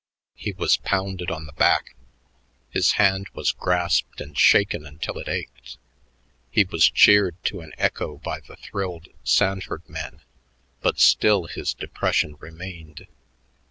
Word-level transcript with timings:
He 0.33 0.53
was 0.53 0.77
pounded 0.77 1.29
on 1.29 1.45
the 1.45 1.51
back; 1.51 1.95
his 2.71 2.93
hand 2.93 3.27
was 3.35 3.51
grasped 3.51 4.19
and 4.19 4.35
shaken 4.35 4.83
until 4.83 5.19
it 5.19 5.27
ached; 5.27 5.77
he 6.49 6.63
was 6.63 6.89
cheered 6.89 7.35
to 7.43 7.61
an 7.61 7.73
echo 7.77 8.17
by 8.17 8.39
the 8.39 8.55
thrilled 8.55 9.09
Sanford 9.23 9.87
men; 9.87 10.21
but 10.81 10.99
still 10.99 11.45
his 11.45 11.75
depression 11.75 12.35
remained. 12.39 13.05